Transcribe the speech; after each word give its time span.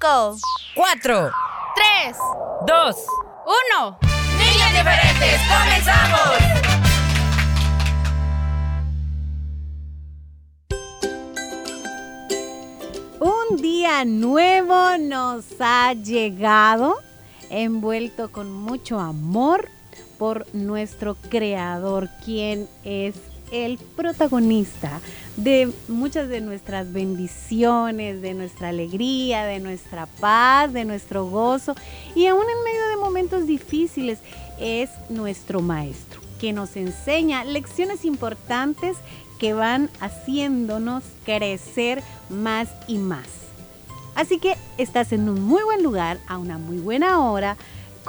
5, 0.00 0.38
4, 0.76 1.30
3, 1.74 2.16
2, 2.66 2.96
1. 3.80 3.98
Niñas 4.38 4.72
diferentes, 4.72 5.40
comenzamos. 5.46 6.30
Un 13.20 13.56
día 13.58 14.06
nuevo 14.06 14.96
nos 14.98 15.44
ha 15.60 15.92
llegado, 15.92 16.96
envuelto 17.50 18.32
con 18.32 18.50
mucho 18.50 18.98
amor 18.98 19.68
por 20.18 20.46
nuestro 20.54 21.14
Creador, 21.28 22.08
quien 22.24 22.70
es 22.84 23.16
el 23.52 23.78
protagonista 23.96 25.00
de 25.36 25.72
muchas 25.88 26.28
de 26.28 26.40
nuestras 26.40 26.92
bendiciones, 26.92 28.22
de 28.22 28.34
nuestra 28.34 28.68
alegría, 28.68 29.44
de 29.44 29.60
nuestra 29.60 30.06
paz, 30.06 30.72
de 30.72 30.84
nuestro 30.84 31.26
gozo 31.26 31.74
y 32.14 32.26
aún 32.26 32.42
en 32.42 32.64
medio 32.64 32.88
de 32.88 32.96
momentos 32.96 33.46
difíciles 33.46 34.18
es 34.58 34.90
nuestro 35.08 35.60
maestro, 35.60 36.20
que 36.40 36.52
nos 36.52 36.76
enseña 36.76 37.44
lecciones 37.44 38.04
importantes 38.04 38.96
que 39.38 39.54
van 39.54 39.88
haciéndonos 40.00 41.02
crecer 41.24 42.02
más 42.28 42.68
y 42.86 42.98
más. 42.98 43.26
Así 44.14 44.38
que 44.38 44.56
estás 44.76 45.12
en 45.12 45.28
un 45.28 45.40
muy 45.40 45.62
buen 45.62 45.82
lugar, 45.82 46.18
a 46.28 46.36
una 46.36 46.58
muy 46.58 46.78
buena 46.78 47.24
hora, 47.24 47.56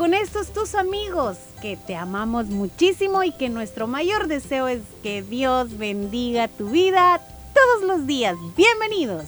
con 0.01 0.15
estos 0.15 0.51
tus 0.51 0.73
amigos 0.73 1.37
que 1.61 1.77
te 1.77 1.95
amamos 1.95 2.47
muchísimo 2.47 3.23
y 3.23 3.31
que 3.31 3.49
nuestro 3.49 3.85
mayor 3.85 4.27
deseo 4.27 4.67
es 4.67 4.79
que 5.03 5.21
Dios 5.21 5.77
bendiga 5.77 6.47
tu 6.47 6.71
vida 6.71 7.21
todos 7.53 7.87
los 7.87 8.07
días. 8.07 8.35
Bienvenidos. 8.57 9.25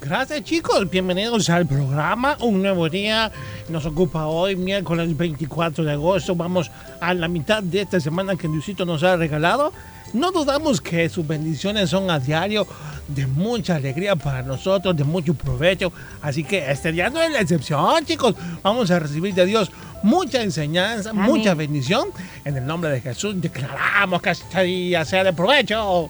Gracias 0.00 0.42
chicos, 0.44 0.88
bienvenidos 0.88 1.50
al 1.50 1.66
programa. 1.66 2.38
Un 2.40 2.62
nuevo 2.62 2.88
día 2.88 3.30
nos 3.68 3.84
ocupa 3.84 4.26
hoy, 4.26 4.56
miércoles 4.56 5.14
24 5.14 5.84
de 5.84 5.92
agosto. 5.92 6.34
Vamos 6.34 6.70
a 6.98 7.12
la 7.12 7.28
mitad 7.28 7.62
de 7.62 7.82
esta 7.82 8.00
semana 8.00 8.36
que 8.36 8.48
Diosito 8.48 8.86
nos 8.86 9.02
ha 9.02 9.16
regalado. 9.16 9.74
No 10.14 10.32
dudamos 10.32 10.80
que 10.80 11.10
sus 11.10 11.26
bendiciones 11.26 11.90
son 11.90 12.10
a 12.10 12.18
diario 12.18 12.66
de 13.08 13.26
mucha 13.26 13.76
alegría 13.76 14.14
para 14.16 14.42
nosotros, 14.42 14.96
de 14.96 15.04
mucho 15.04 15.34
provecho. 15.34 15.92
Así 16.22 16.44
que 16.44 16.70
este 16.70 16.92
día 16.92 17.10
no 17.10 17.20
es 17.20 17.32
la 17.32 17.40
excepción, 17.40 18.04
chicos. 18.04 18.34
Vamos 18.62 18.90
a 18.90 18.98
recibir 18.98 19.34
de 19.34 19.46
Dios 19.46 19.70
mucha 20.02 20.42
enseñanza, 20.42 21.10
Amén. 21.10 21.24
mucha 21.24 21.54
bendición. 21.54 22.10
En 22.44 22.56
el 22.56 22.66
nombre 22.66 22.90
de 22.90 23.00
Jesús 23.00 23.40
declaramos 23.40 24.22
que 24.22 24.30
este 24.30 24.62
día 24.62 25.04
sea 25.04 25.24
de 25.24 25.32
provecho. 25.32 26.08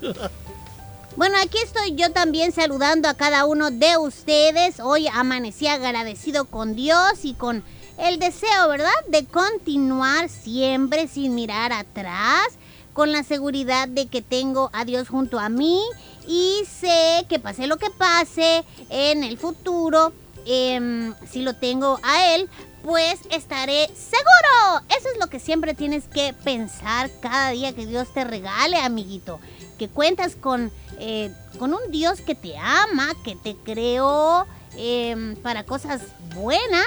Bueno, 1.16 1.36
aquí 1.42 1.56
estoy 1.64 1.94
yo 1.94 2.12
también 2.12 2.52
saludando 2.52 3.08
a 3.08 3.14
cada 3.14 3.46
uno 3.46 3.70
de 3.70 3.96
ustedes. 3.96 4.80
Hoy 4.80 5.08
amanecí 5.10 5.66
agradecido 5.66 6.44
con 6.44 6.76
Dios 6.76 7.20
y 7.22 7.32
con 7.32 7.64
el 7.96 8.18
deseo, 8.18 8.68
¿verdad? 8.68 8.90
De 9.08 9.24
continuar 9.24 10.28
siempre 10.28 11.08
sin 11.08 11.34
mirar 11.34 11.72
atrás, 11.72 12.48
con 12.92 13.12
la 13.12 13.22
seguridad 13.22 13.88
de 13.88 14.08
que 14.08 14.20
tengo 14.20 14.68
a 14.74 14.84
Dios 14.84 15.08
junto 15.08 15.38
a 15.38 15.48
mí 15.48 15.80
y 16.26 16.62
sé 16.66 17.24
que 17.28 17.38
pase 17.38 17.66
lo 17.66 17.76
que 17.76 17.90
pase 17.90 18.64
en 18.90 19.24
el 19.24 19.38
futuro, 19.38 20.12
em, 20.44 21.14
si 21.30 21.42
lo 21.42 21.54
tengo 21.54 21.98
a 22.02 22.34
Él, 22.34 22.48
pues 22.82 23.18
estaré 23.30 23.88
seguro. 23.88 24.84
Eso 24.96 25.08
es 25.12 25.18
lo 25.18 25.28
que 25.28 25.40
siempre 25.40 25.74
tienes 25.74 26.04
que 26.04 26.32
pensar 26.44 27.10
cada 27.20 27.50
día 27.50 27.74
que 27.74 27.86
Dios 27.86 28.12
te 28.14 28.24
regale, 28.24 28.78
amiguito. 28.78 29.40
Que 29.76 29.88
cuentas 29.88 30.36
con, 30.36 30.70
eh, 30.98 31.32
con 31.58 31.74
un 31.74 31.90
Dios 31.90 32.20
que 32.20 32.34
te 32.34 32.56
ama, 32.56 33.08
que 33.24 33.34
te 33.34 33.56
creó 33.56 34.46
em, 34.78 35.36
para 35.36 35.64
cosas 35.64 36.02
buenas, 36.34 36.86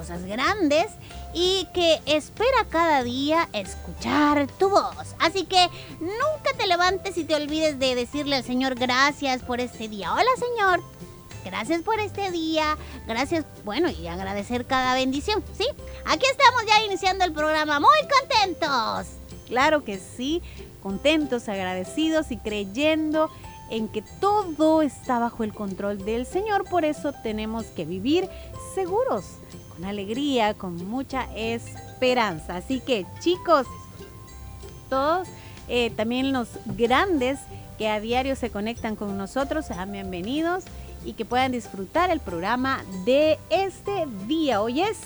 cosas 0.00 0.24
grandes, 0.24 0.86
y 1.34 1.68
que 1.74 2.00
espera 2.06 2.64
cada 2.70 3.02
día 3.02 3.50
escuchar 3.52 4.46
tu 4.58 4.70
voz. 4.70 5.14
Así 5.18 5.44
que 5.44 5.68
nunca 6.00 6.56
te 6.56 6.66
levantes 6.66 7.18
y 7.18 7.24
te 7.24 7.34
olvides 7.34 7.78
de 7.78 7.94
decirle 7.94 8.36
al 8.36 8.44
Señor 8.44 8.76
gracias 8.76 9.42
por 9.42 9.60
este 9.60 9.88
día. 9.88 10.14
Hola 10.14 10.30
Señor, 10.38 10.82
Gracias 11.42 11.80
por 11.80 11.98
este 12.00 12.30
día, 12.30 12.76
gracias, 13.06 13.46
bueno, 13.64 13.88
y 13.88 14.06
agradecer 14.06 14.66
cada 14.66 14.92
bendición, 14.92 15.42
¿sí? 15.56 15.64
Aquí 16.04 16.26
estamos 16.30 16.66
ya 16.66 16.84
iniciando 16.84 17.24
el 17.24 17.32
programa, 17.32 17.80
muy 17.80 17.98
contentos. 18.18 19.06
Claro 19.48 19.82
que 19.82 19.98
sí, 19.98 20.42
contentos, 20.82 21.48
agradecidos 21.48 22.30
y 22.30 22.36
creyendo 22.36 23.30
en 23.70 23.88
que 23.88 24.02
todo 24.20 24.82
está 24.82 25.18
bajo 25.18 25.42
el 25.42 25.54
control 25.54 26.04
del 26.04 26.26
Señor. 26.26 26.68
Por 26.68 26.84
eso 26.84 27.14
tenemos 27.22 27.64
que 27.68 27.86
vivir 27.86 28.28
seguros, 28.74 29.24
con 29.80 29.88
alegría, 29.88 30.52
con 30.54 30.88
mucha 30.88 31.26
esperanza. 31.34 32.56
Así 32.56 32.80
que 32.80 33.06
chicos, 33.20 33.66
todos, 34.90 35.26
eh, 35.68 35.90
también 35.96 36.32
los 36.32 36.48
grandes 36.66 37.38
que 37.78 37.88
a 37.88 37.98
diario 37.98 38.36
se 38.36 38.50
conectan 38.50 38.94
con 38.94 39.16
nosotros, 39.16 39.64
sean 39.64 39.90
bienvenidos 39.90 40.64
y 41.02 41.14
que 41.14 41.24
puedan 41.24 41.52
disfrutar 41.52 42.10
el 42.10 42.20
programa 42.20 42.84
de 43.06 43.38
este 43.48 44.06
día. 44.26 44.60
Hoy 44.60 44.82
es 44.82 44.98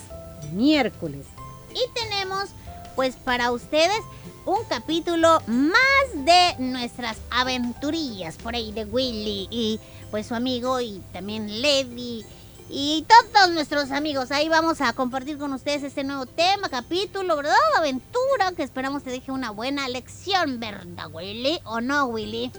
miércoles. 0.51 1.25
Y 1.71 1.89
tenemos, 1.93 2.49
pues 2.97 3.15
para 3.15 3.51
ustedes, 3.53 4.01
un 4.45 4.59
capítulo 4.67 5.41
más 5.47 6.25
de 6.25 6.55
nuestras 6.59 7.17
aventurillas 7.31 8.35
por 8.35 8.55
ahí 8.55 8.73
de 8.73 8.83
Willy 8.83 9.47
y 9.49 9.79
pues 10.11 10.27
su 10.27 10.35
amigo 10.35 10.81
y 10.81 11.01
también 11.13 11.61
Lady 11.61 12.25
y 12.69 13.05
todos 13.33 13.51
nuestros 13.51 13.91
amigos. 13.91 14.31
Ahí 14.31 14.49
vamos 14.49 14.81
a 14.81 14.93
compartir 14.93 15.37
con 15.37 15.53
ustedes 15.53 15.83
este 15.83 16.03
nuevo 16.03 16.25
tema, 16.25 16.69
capítulo, 16.69 17.35
¿verdad? 17.35 17.55
Aventura 17.77 18.51
que 18.55 18.63
esperamos 18.63 19.03
te 19.03 19.11
deje 19.11 19.31
una 19.31 19.51
buena 19.51 19.87
lección, 19.87 20.59
¿verdad, 20.59 21.07
Willy? 21.11 21.59
¿O 21.65 21.79
no, 21.81 22.05
Willy? 22.07 22.51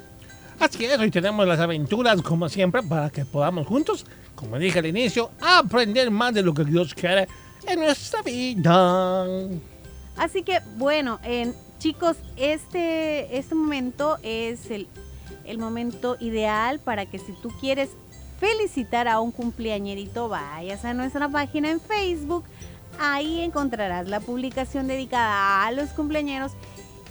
Así 0.58 0.84
es, 0.86 0.98
hoy 0.98 1.10
tenemos 1.10 1.46
las 1.46 1.60
aventuras 1.60 2.22
como 2.22 2.48
siempre 2.48 2.82
para 2.82 3.10
que 3.10 3.24
podamos 3.24 3.66
juntos, 3.66 4.06
como 4.34 4.58
dije 4.58 4.78
al 4.78 4.86
inicio, 4.86 5.30
aprender 5.40 6.10
más 6.10 6.32
de 6.32 6.42
lo 6.42 6.54
que 6.54 6.64
Dios 6.64 6.94
quiere 6.94 7.28
en 7.66 7.80
nuestra 7.80 8.22
vida. 8.22 9.26
Así 10.16 10.42
que 10.42 10.60
bueno, 10.76 11.18
en- 11.24 11.54
chicos, 11.78 12.16
este, 12.36 13.36
este 13.36 13.54
momento 13.54 14.16
es 14.22 14.70
el, 14.70 14.88
el 15.44 15.58
momento 15.58 16.16
ideal 16.20 16.78
para 16.78 17.04
que 17.04 17.18
si 17.18 17.32
tú 17.42 17.50
quieres 17.60 17.90
felicitar 18.38 19.08
a 19.08 19.20
un 19.20 19.32
cumpleañerito, 19.32 20.28
vayas 20.28 20.84
a 20.84 20.94
nuestra 20.94 21.28
página 21.28 21.70
en 21.70 21.80
Facebook. 21.80 22.44
Ahí 22.98 23.40
encontrarás 23.40 24.08
la 24.08 24.20
publicación 24.20 24.86
dedicada 24.86 25.66
a 25.66 25.72
los 25.72 25.90
cumpleañeros 25.90 26.52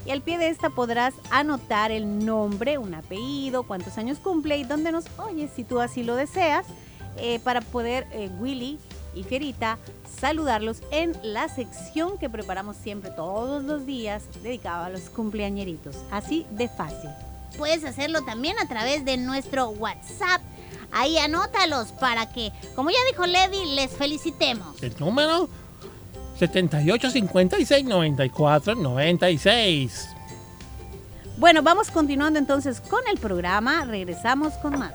y 0.06 0.12
al 0.12 0.22
pie 0.22 0.38
de 0.38 0.50
esta 0.50 0.70
podrás 0.70 1.14
anotar 1.32 1.92
el 1.92 2.26
nombre, 2.26 2.78
un 2.78 2.94
apellido, 2.94 3.64
cuántos 3.64 3.98
años 3.98 4.20
cumple 4.20 4.58
y 4.58 4.64
dónde 4.64 4.92
nos 4.92 5.06
oyes 5.18 5.52
si 5.56 5.64
tú 5.64 5.80
así 5.80 6.04
lo 6.04 6.16
deseas, 6.16 6.66
eh, 7.18 7.40
para 7.40 7.62
poder 7.62 8.08
eh, 8.12 8.30
Willy 8.40 8.78
y 9.16 9.24
Fierita 9.24 9.78
saludarlos 10.20 10.82
en 10.92 11.16
la 11.24 11.48
sección 11.50 12.18
que 12.18 12.30
preparamos 12.30 12.78
siempre 12.78 13.12
todos 13.12 13.64
los 13.64 13.86
días 13.86 14.24
dedicada 14.44 14.88
a 14.88 14.90
los 14.90 15.10
cumpleañeritos. 15.10 15.98
Así 16.12 16.46
de 16.52 16.68
fácil. 16.70 17.10
Puedes 17.58 17.84
hacerlo 17.86 18.24
también 18.24 18.60
a 18.60 18.68
través 18.68 19.06
de 19.06 19.18
nuestro 19.18 19.70
WhatsApp. 19.70 20.42
Ahí 20.92 21.18
anótalos 21.18 21.92
para 21.94 22.32
que, 22.32 22.52
como 22.76 22.90
ya 22.90 22.98
dijo 23.12 23.26
Lady, 23.26 23.76
les 23.76 23.92
felicitemos. 23.92 24.82
El 24.82 24.96
número 25.00 25.50
7856 26.40 27.86
94 27.86 28.76
96. 28.76 30.10
Bueno, 31.38 31.62
vamos 31.62 31.92
continuando 31.92 32.40
entonces 32.40 32.80
con 32.82 33.02
el 33.12 33.18
programa. 33.18 33.84
Regresamos 33.86 34.54
con 34.56 34.80
más. 34.80 34.94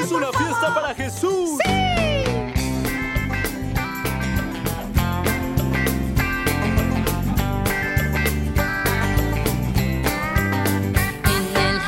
Es 0.00 0.12
una 0.12 0.30
fiesta 0.32 0.74
para 0.74 0.94
Jesús. 0.94 1.58
En 1.64 1.83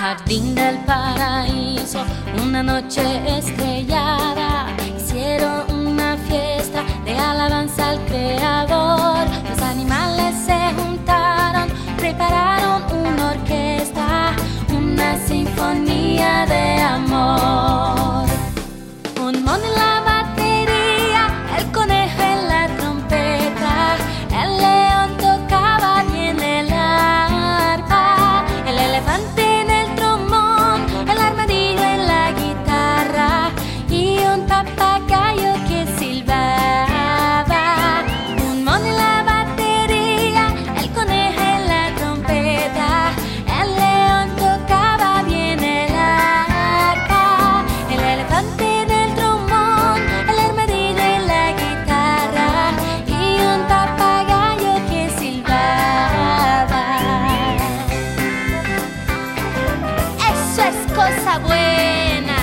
jardín 0.06 0.54
del 0.54 0.78
paraíso, 0.84 2.04
una 2.40 2.62
noche 2.62 3.02
estrellada, 3.26 4.68
hicieron 4.96 5.64
una 5.88 6.16
fiesta 6.28 6.84
de 7.04 7.18
alabanza 7.18 7.90
al 7.90 7.98
Creador. 8.04 9.26
Los 9.48 9.60
animales 9.60 10.32
se 10.46 10.58
juntaron, 10.76 11.68
prepararon 11.96 12.84
una 12.92 13.30
orquesta, 13.32 14.36
una 14.70 15.18
sinfonía 15.26 16.46
de 16.46 16.80
amor. 16.82 17.95
Buena. 61.38 62.36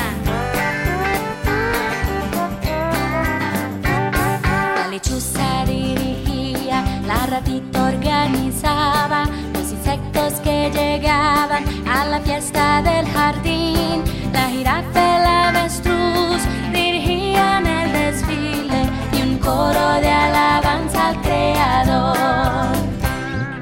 La 4.75 4.87
lechuza 4.89 5.65
dirigía, 5.65 6.83
la 7.07 7.25
ratita 7.25 7.83
organizaba 7.83 9.25
los 9.53 9.71
insectos 9.71 10.33
que 10.41 10.71
llegaban 10.71 11.63
a 11.87 12.05
la 12.05 12.19
fiesta 12.21 12.81
del 12.81 13.05
jardín. 13.07 14.03
La 14.31 14.47
jirafa, 14.49 15.17
el 15.17 15.25
avestruz 15.25 16.41
dirigían 16.71 17.65
el 17.65 17.91
desfile 17.91 18.89
y 19.13 19.21
un 19.21 19.37
coro 19.39 19.93
de 20.01 20.09
alabanza 20.09 21.09
al 21.09 21.21
creador. 21.21 22.67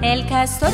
El 0.01 0.27
castor 0.27 0.71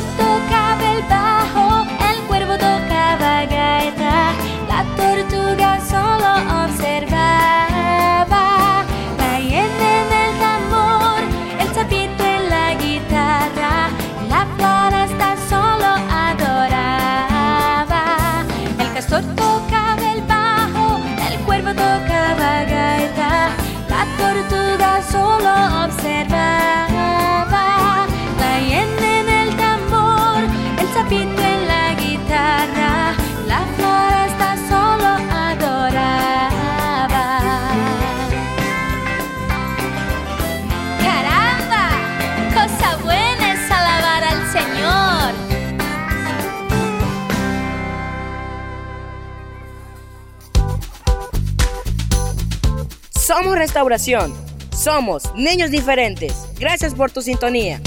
Restauración. 53.78 54.34
Somos 54.76 55.32
niños 55.36 55.70
diferentes. 55.70 56.34
Gracias 56.58 56.94
por 56.94 57.12
tu 57.12 57.22
sintonía. 57.22 57.80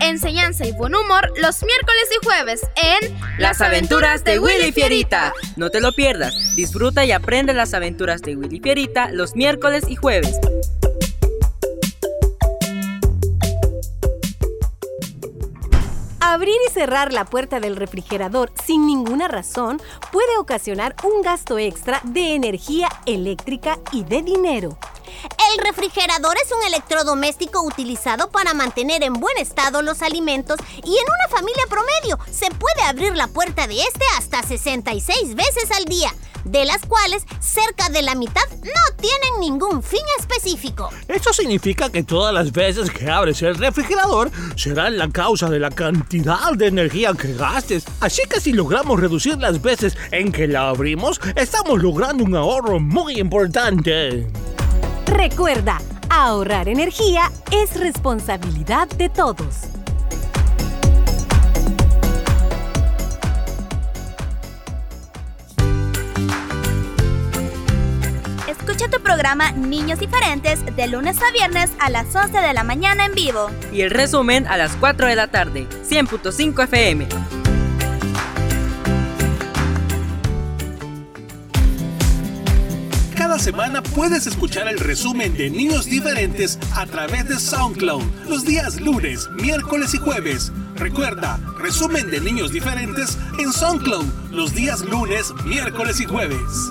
Enseñanza 0.00 0.66
y 0.66 0.70
buen 0.70 0.94
humor 0.94 1.32
los 1.36 1.64
miércoles 1.64 2.08
y 2.12 2.24
jueves 2.24 2.60
en 2.76 3.18
Las 3.38 3.60
aventuras 3.60 4.22
de 4.22 4.38
Willy 4.38 4.70
Fierita. 4.70 5.32
No 5.56 5.70
te 5.70 5.80
lo 5.80 5.90
pierdas. 5.90 6.54
Disfruta 6.54 7.04
y 7.04 7.10
aprende 7.10 7.54
las 7.54 7.74
aventuras 7.74 8.22
de 8.22 8.36
Willy 8.36 8.60
Fierita 8.60 9.10
los 9.10 9.34
miércoles 9.34 9.82
y 9.88 9.96
jueves. 9.96 10.38
Abrir 16.38 16.54
y 16.68 16.72
cerrar 16.72 17.12
la 17.12 17.24
puerta 17.24 17.58
del 17.58 17.74
refrigerador 17.74 18.52
sin 18.64 18.86
ninguna 18.86 19.26
razón 19.26 19.82
puede 20.12 20.38
ocasionar 20.38 20.94
un 21.02 21.20
gasto 21.20 21.58
extra 21.58 22.00
de 22.04 22.36
energía 22.36 22.88
eléctrica 23.06 23.80
y 23.90 24.04
de 24.04 24.22
dinero. 24.22 24.78
El 25.50 25.64
refrigerador 25.64 26.36
es 26.36 26.52
un 26.52 26.64
electrodoméstico 26.64 27.60
utilizado 27.62 28.30
para 28.30 28.54
mantener 28.54 29.02
en 29.02 29.14
buen 29.14 29.36
estado 29.36 29.82
los 29.82 30.00
alimentos 30.00 30.60
y 30.76 30.96
en 30.96 31.04
una 31.04 31.28
familia 31.28 31.64
promedio 31.68 32.20
se 32.30 32.52
puede 32.52 32.82
abrir 32.82 33.16
la 33.16 33.26
puerta 33.26 33.66
de 33.66 33.80
este 33.80 34.04
hasta 34.16 34.40
66 34.44 35.34
veces 35.34 35.72
al 35.72 35.86
día, 35.86 36.14
de 36.44 36.64
las 36.64 36.84
cuales 36.86 37.24
cerca 37.40 37.88
de 37.90 38.02
la 38.02 38.14
mitad 38.14 38.42
no 38.62 38.96
tienen 39.00 39.40
ningún 39.40 39.82
fin 39.82 40.00
específico. 40.18 40.90
Eso 41.08 41.32
significa 41.32 41.90
que 41.90 42.02
todas 42.02 42.34
las 42.34 42.52
veces 42.52 42.90
que 42.90 43.10
abres 43.10 43.42
el 43.42 43.56
refrigerador 43.56 44.30
será 44.56 44.90
la 44.90 45.08
causa 45.08 45.48
de 45.48 45.60
la 45.60 45.70
cantidad 45.70 46.52
de 46.54 46.66
energía 46.66 47.12
que 47.14 47.34
gastes. 47.34 47.84
Así 48.00 48.22
que 48.28 48.40
si 48.40 48.52
logramos 48.52 49.00
reducir 49.00 49.38
las 49.38 49.62
veces 49.62 49.96
en 50.10 50.32
que 50.32 50.48
la 50.48 50.68
abrimos, 50.68 51.20
estamos 51.36 51.82
logrando 51.82 52.24
un 52.24 52.34
ahorro 52.34 52.80
muy 52.80 53.18
importante. 53.18 54.26
Recuerda, 55.06 55.80
ahorrar 56.10 56.68
energía 56.68 57.30
es 57.50 57.78
responsabilidad 57.78 58.88
de 58.88 59.08
todos. 59.08 59.77
Escucha 68.78 68.96
tu 68.96 69.02
programa 69.02 69.50
Niños 69.50 69.98
Diferentes 69.98 70.64
de 70.76 70.86
lunes 70.86 71.20
a 71.20 71.32
viernes 71.32 71.72
a 71.80 71.90
las 71.90 72.14
11 72.14 72.38
de 72.38 72.52
la 72.52 72.62
mañana 72.62 73.06
en 73.06 73.12
vivo. 73.12 73.50
Y 73.72 73.80
el 73.80 73.90
resumen 73.90 74.46
a 74.46 74.56
las 74.56 74.76
4 74.76 75.08
de 75.08 75.16
la 75.16 75.26
tarde. 75.26 75.66
100.5 75.82 76.62
FM. 76.62 77.08
Cada 83.16 83.40
semana 83.40 83.82
puedes 83.82 84.28
escuchar 84.28 84.68
el 84.68 84.78
resumen 84.78 85.36
de 85.36 85.50
Niños 85.50 85.86
Diferentes 85.86 86.60
a 86.76 86.86
través 86.86 87.28
de 87.28 87.40
SoundCloud 87.40 88.04
los 88.28 88.44
días 88.44 88.80
lunes, 88.80 89.28
miércoles 89.42 89.92
y 89.94 89.98
jueves. 89.98 90.52
Recuerda, 90.76 91.40
resumen 91.58 92.12
de 92.12 92.20
Niños 92.20 92.52
Diferentes 92.52 93.18
en 93.40 93.52
SoundCloud 93.52 94.06
los 94.30 94.54
días 94.54 94.82
lunes, 94.82 95.34
miércoles 95.44 96.00
y 96.00 96.04
jueves. 96.04 96.70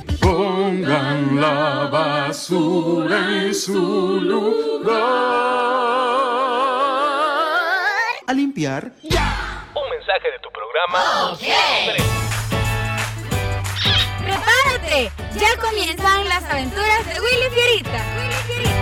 Pongan 0.81 1.39
la 1.39 1.89
basura 1.91 3.43
en 3.43 3.53
su 3.53 4.19
lugar. 4.19 4.97
A 8.25 8.33
limpiar. 8.33 8.91
Un 9.03 9.89
mensaje 9.91 10.31
de 10.31 10.39
tu 10.41 10.49
programa. 10.49 11.37
¡Prepárate! 14.23 15.11
Ya 15.39 15.55
comienzan 15.61 16.27
las 16.27 16.43
aventuras 16.45 17.05
de 17.05 17.21
Willy 17.21 17.49
Fierita. 17.53 18.03
Willy 18.17 18.33
Fierita. 18.47 18.80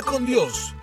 Habla 0.00 0.12
con 0.12 0.24
Dios. 0.24 0.74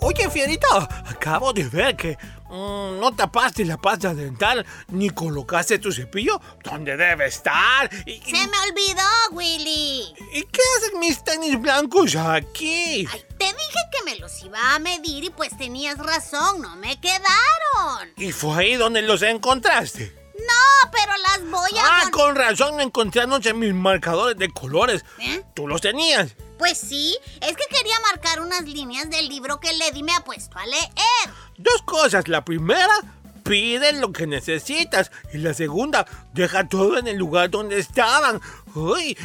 Oye, 0.00 0.30
Fierita, 0.30 0.66
acabo 1.06 1.52
de 1.52 1.64
ver 1.64 1.96
que 1.96 2.16
mm, 2.48 3.00
no 3.00 3.12
tapaste 3.16 3.64
la 3.64 3.76
pasta 3.76 4.14
dental 4.14 4.64
ni 4.88 5.10
colocaste 5.10 5.78
tu 5.78 5.90
cepillo 5.90 6.40
donde 6.62 6.96
debe 6.96 7.26
estar. 7.26 7.90
¿Y, 8.06 8.12
y- 8.12 8.22
Se 8.24 8.46
me 8.46 8.58
olvidó, 8.70 9.02
Willy. 9.32 10.14
y 10.32 10.42
qué 10.44 10.60
hacen 10.78 11.00
mis 11.00 11.22
tenis 11.24 11.60
blancos 11.60 12.14
aquí? 12.14 13.06
Ay, 13.12 13.24
te 13.36 13.46
dije 13.46 13.80
que 13.92 14.04
me 14.04 14.16
los 14.18 14.42
iba 14.44 14.74
a 14.74 14.78
medir 14.78 15.24
y 15.24 15.30
pues 15.30 15.56
tenías 15.58 15.98
razón, 15.98 16.62
no 16.62 16.76
me 16.76 17.00
quedaron. 17.00 18.08
¿Y 18.16 18.30
fue 18.32 18.56
ahí 18.58 18.74
donde 18.76 19.02
los 19.02 19.22
encontraste? 19.22 20.15
No, 20.38 20.90
pero 20.92 21.12
las 21.16 21.50
voy 21.50 21.78
a... 21.78 21.84
Ah, 21.84 22.10
con 22.10 22.34
razón 22.34 22.80
encontré 22.80 23.22
anoche 23.22 23.54
mis 23.54 23.72
marcadores 23.72 24.36
de 24.36 24.50
colores. 24.50 25.04
¿Eh? 25.18 25.42
¿Tú 25.54 25.66
los 25.66 25.80
tenías? 25.80 26.34
Pues 26.58 26.78
sí, 26.78 27.16
es 27.40 27.56
que 27.56 27.64
quería 27.66 27.98
marcar 28.00 28.40
unas 28.40 28.62
líneas 28.62 29.10
del 29.10 29.28
libro 29.28 29.60
que 29.60 29.72
Lady 29.76 30.02
me 30.02 30.14
ha 30.14 30.20
puesto 30.20 30.58
a 30.58 30.66
leer. 30.66 31.34
Dos 31.58 31.82
cosas. 31.82 32.28
La 32.28 32.44
primera, 32.44 33.00
pide 33.42 33.92
lo 33.92 34.12
que 34.12 34.26
necesitas. 34.26 35.10
Y 35.32 35.38
la 35.38 35.54
segunda, 35.54 36.06
deja 36.32 36.68
todo 36.68 36.98
en 36.98 37.06
el 37.06 37.16
lugar 37.16 37.50
donde 37.50 37.78
estaban. 37.78 38.40
Uy, 38.74 39.16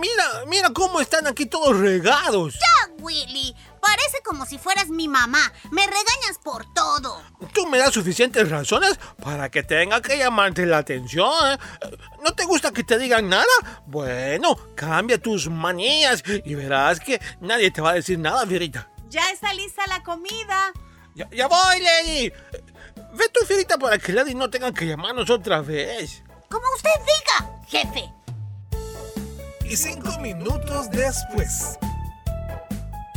mira, 0.00 0.44
mira 0.46 0.70
cómo 0.72 1.00
están 1.00 1.26
aquí 1.26 1.46
todos 1.46 1.76
regados. 1.76 2.54
¡Ya, 2.54 2.92
Willy! 2.98 3.54
Parece 3.80 4.20
como 4.24 4.46
si 4.46 4.58
fueras 4.58 4.88
mi 4.88 5.08
mamá. 5.08 5.52
Me 5.70 5.86
regañas 5.86 6.38
por 6.42 6.72
todo. 6.74 7.22
Tú 7.52 7.66
me 7.66 7.78
das 7.78 7.92
suficientes 7.92 8.48
razones 8.48 8.98
para 9.22 9.50
que 9.50 9.62
tenga 9.62 10.00
que 10.02 10.18
llamarte 10.18 10.66
la 10.66 10.78
atención. 10.78 11.30
¿eh? 11.52 11.58
¿No 12.24 12.32
te 12.32 12.44
gusta 12.44 12.72
que 12.72 12.84
te 12.84 12.98
digan 12.98 13.28
nada? 13.28 13.44
Bueno, 13.86 14.56
cambia 14.74 15.20
tus 15.20 15.48
manías 15.48 16.22
y 16.44 16.54
verás 16.54 17.00
que 17.00 17.20
nadie 17.40 17.70
te 17.70 17.80
va 17.80 17.90
a 17.90 17.94
decir 17.94 18.18
nada, 18.18 18.46
Fierita. 18.46 18.90
Ya 19.08 19.30
está 19.30 19.54
lista 19.54 19.86
la 19.86 20.02
comida. 20.02 20.72
Ya, 21.14 21.28
ya 21.30 21.46
voy, 21.48 21.80
Lady. 21.80 22.32
Ve 23.14 23.28
tu 23.32 23.44
Fierita 23.46 23.78
para 23.78 23.98
que 23.98 24.12
Lady 24.12 24.34
no 24.34 24.50
tenga 24.50 24.72
que 24.72 24.86
llamarnos 24.86 25.30
otra 25.30 25.60
vez. 25.60 26.22
Como 26.50 26.64
usted 26.76 26.90
diga, 27.00 27.58
jefe. 27.66 28.12
Y 29.64 29.76
cinco 29.76 30.18
minutos 30.20 30.90
después. 30.90 31.78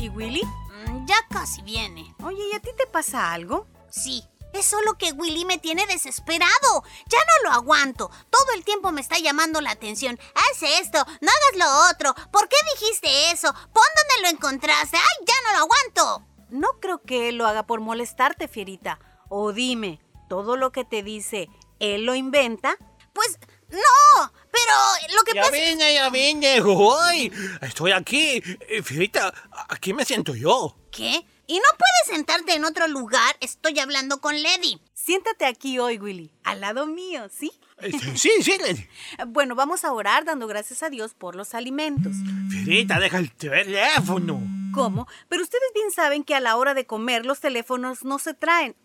¿Y 0.01 0.09
Willy? 0.09 0.41
Mm, 0.87 1.05
Ya 1.05 1.15
casi 1.29 1.61
viene. 1.61 2.15
Oye, 2.23 2.43
¿y 2.51 2.55
a 2.55 2.59
ti 2.59 2.71
te 2.75 2.87
pasa 2.87 3.31
algo? 3.33 3.67
Sí, 3.91 4.23
es 4.51 4.65
solo 4.65 4.97
que 4.97 5.11
Willy 5.11 5.45
me 5.45 5.59
tiene 5.59 5.85
desesperado. 5.85 6.83
Ya 7.05 7.19
no 7.19 7.49
lo 7.49 7.55
aguanto. 7.55 8.09
Todo 8.31 8.51
el 8.55 8.65
tiempo 8.65 8.91
me 8.91 9.01
está 9.01 9.19
llamando 9.19 9.61
la 9.61 9.69
atención. 9.69 10.17
Haz 10.33 10.63
esto, 10.63 10.97
no 11.21 11.29
hagas 11.29 11.55
lo 11.55 11.91
otro. 11.91 12.15
¿Por 12.31 12.49
qué 12.49 12.55
dijiste 12.73 13.29
eso? 13.31 13.53
Pon 13.53 13.83
donde 13.95 14.21
lo 14.23 14.27
encontraste. 14.29 14.97
¡Ay, 14.97 15.25
ya 15.27 15.33
no 15.45 15.57
lo 15.59 15.63
aguanto! 15.65 16.25
No 16.49 16.67
creo 16.79 17.03
que 17.03 17.29
él 17.29 17.35
lo 17.37 17.45
haga 17.45 17.67
por 17.67 17.79
molestarte, 17.79 18.47
Fierita. 18.47 18.97
O 19.29 19.53
dime, 19.53 20.01
¿todo 20.27 20.57
lo 20.57 20.71
que 20.71 20.83
te 20.83 21.03
dice, 21.03 21.47
él 21.79 22.05
lo 22.05 22.15
inventa? 22.15 22.75
Pues 23.13 23.37
no, 23.71 24.31
pero 24.51 25.15
lo 25.15 25.23
que 25.23 25.33
Ya 25.33 25.41
pasa 25.43 25.53
vine, 25.53 25.93
ya 25.93 26.09
vine. 26.09 26.61
Uy, 26.61 27.31
estoy 27.61 27.91
aquí. 27.91 28.41
Eh, 28.69 28.81
Fierita, 28.83 29.33
aquí 29.69 29.93
me 29.93 30.05
siento 30.05 30.35
yo. 30.35 30.75
¿Qué? 30.91 31.25
¿Y 31.47 31.55
no 31.55 31.63
puedes 31.77 32.15
sentarte 32.15 32.53
en 32.53 32.65
otro 32.65 32.87
lugar? 32.87 33.35
Estoy 33.41 33.77
hablando 33.79 34.21
con 34.21 34.41
Lady. 34.41 34.79
Siéntate 34.93 35.45
aquí 35.45 35.79
hoy, 35.79 35.97
Willy, 35.97 36.31
al 36.43 36.61
lado 36.61 36.85
mío, 36.85 37.27
¿sí? 37.35 37.51
Eh, 37.79 37.91
Sí, 38.15 38.29
sí, 38.41 38.53
Lady. 38.59 38.87
Bueno, 39.27 39.55
vamos 39.55 39.83
a 39.83 39.91
orar 39.91 40.23
dando 40.25 40.47
gracias 40.47 40.83
a 40.83 40.89
Dios 40.89 41.13
por 41.13 41.35
los 41.35 41.53
alimentos. 41.55 42.13
Fierita, 42.49 42.99
deja 42.99 43.17
el 43.17 43.31
teléfono. 43.33 44.39
¿Cómo? 44.73 45.07
Pero 45.27 45.43
ustedes 45.43 45.69
bien 45.73 45.91
saben 45.91 46.23
que 46.23 46.35
a 46.35 46.39
la 46.39 46.55
hora 46.55 46.73
de 46.73 46.85
comer 46.85 47.25
los 47.25 47.39
teléfonos 47.41 48.05
no 48.05 48.19
se 48.19 48.33
traen. 48.33 48.75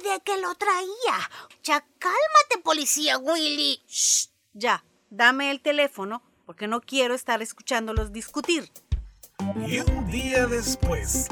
Olvidé 0.00 0.20
que 0.20 0.36
lo 0.38 0.54
traía. 0.54 1.30
Ya 1.62 1.84
cálmate, 1.98 2.58
policía 2.62 3.18
Willy. 3.18 3.82
Shh, 3.86 4.28
ya, 4.54 4.84
dame 5.10 5.50
el 5.50 5.60
teléfono 5.60 6.22
porque 6.46 6.66
no 6.66 6.80
quiero 6.80 7.14
estar 7.14 7.42
escuchándolos 7.42 8.12
discutir. 8.12 8.70
Y 9.66 9.80
un 9.80 10.10
día 10.10 10.46
después. 10.46 11.26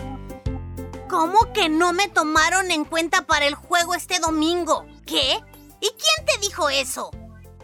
¿Cómo 1.09 1.53
que 1.55 1.69
no 1.69 1.93
me 1.93 2.09
tomaron 2.09 2.71
en 2.71 2.85
cuenta 2.85 3.27
para 3.27 3.47
el 3.47 3.55
juego 3.55 3.95
este 3.95 4.19
domingo? 4.19 4.85
¿Qué? 5.07 5.41
¿Y 5.81 5.89
quién 5.89 6.27
te 6.27 6.39
dijo 6.41 6.69
eso? 6.69 7.11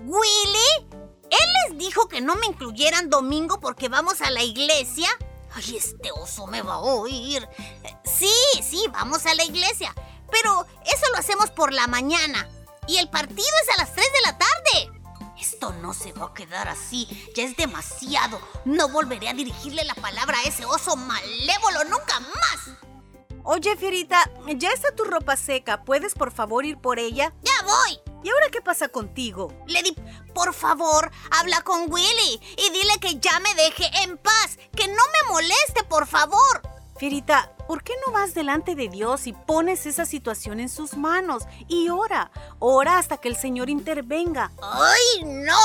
¿Willy? 0.02 0.88
¿Él 1.30 1.48
les 1.68 1.78
dijo 1.78 2.08
que 2.08 2.22
no 2.22 2.36
me 2.36 2.46
incluyeran 2.46 3.10
domingo 3.10 3.60
porque 3.60 3.88
vamos 3.88 4.22
a 4.22 4.30
la 4.30 4.42
iglesia? 4.42 5.08
Ay, 5.52 5.76
este 5.76 6.10
oso 6.12 6.46
me 6.46 6.62
va 6.62 6.74
a 6.74 6.80
oír. 6.80 7.46
Eh, 7.82 7.94
Sí, 8.04 8.62
sí, 8.62 8.84
vamos 8.92 9.26
a 9.26 9.34
la 9.34 9.44
iglesia. 9.44 9.94
Pero 10.30 10.66
eso 10.84 11.06
lo 11.12 11.18
hacemos 11.18 11.50
por 11.50 11.72
la 11.72 11.86
mañana. 11.86 12.48
Y 12.86 12.98
el 12.98 13.08
partido 13.08 13.48
es 13.62 13.74
a 13.74 13.82
las 13.82 13.92
3 13.94 14.06
de 14.06 14.20
la 14.22 14.38
tarde. 14.38 15.00
Esto 15.40 15.72
no 15.72 15.94
se 15.94 16.12
va 16.12 16.26
a 16.26 16.34
quedar 16.34 16.68
así. 16.68 17.08
Ya 17.34 17.44
es 17.44 17.56
demasiado. 17.56 18.40
No 18.64 18.88
volveré 18.88 19.28
a 19.28 19.34
dirigirle 19.34 19.84
la 19.84 19.94
palabra 19.94 20.38
a 20.38 20.42
ese 20.44 20.64
oso 20.64 20.96
malévolo 20.96 21.84
nunca 21.84 22.20
más. 22.20 22.76
Oye, 23.42 23.76
Fierita, 23.76 24.30
ya 24.56 24.70
está 24.70 24.94
tu 24.94 25.04
ropa 25.04 25.36
seca. 25.36 25.84
¿Puedes 25.84 26.14
por 26.14 26.32
favor 26.32 26.64
ir 26.64 26.78
por 26.78 26.98
ella? 26.98 27.34
¡Ya 27.42 27.52
voy! 27.64 28.00
¿Y 28.22 28.30
ahora 28.30 28.48
qué 28.50 28.62
pasa 28.62 28.88
contigo? 28.88 29.52
Lady, 29.66 29.94
por 30.34 30.54
favor, 30.54 31.10
habla 31.30 31.60
con 31.60 31.92
Willy 31.92 32.40
y 32.56 32.70
dile 32.70 32.98
que 33.02 33.20
ya 33.20 33.38
me 33.40 33.54
deje 33.54 33.90
en 34.02 34.16
paz, 34.16 34.56
que 34.74 34.88
no 34.88 34.94
me 34.94 35.28
moleste, 35.30 35.84
por 35.86 36.06
favor. 36.06 36.62
Fierita, 36.96 37.53
¿por 37.66 37.82
qué 37.82 37.92
no 38.06 38.12
vas 38.12 38.34
delante 38.34 38.74
de 38.74 38.88
Dios 38.88 39.26
y 39.26 39.32
pones 39.32 39.86
esa 39.86 40.04
situación 40.04 40.60
en 40.60 40.68
sus 40.68 40.96
manos? 40.96 41.44
Y 41.68 41.88
ora, 41.88 42.30
ora 42.58 42.98
hasta 42.98 43.16
que 43.16 43.28
el 43.28 43.36
Señor 43.36 43.70
intervenga. 43.70 44.50
¡Ay, 44.62 45.24
no, 45.24 45.58